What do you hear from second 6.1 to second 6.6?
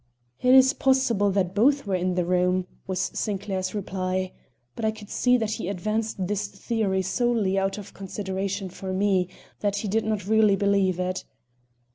this